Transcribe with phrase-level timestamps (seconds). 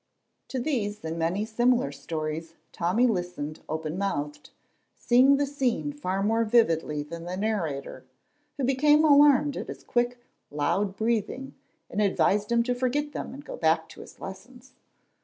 [0.47, 4.49] To these and many similar stories Tommy listened open mouthed,
[4.95, 8.03] seeing the scene far more vividly than the narrator,
[8.57, 10.17] who became alarmed at his quick,
[10.49, 11.53] loud breathing,
[11.87, 14.73] and advised him to forget them and go back to his lessons.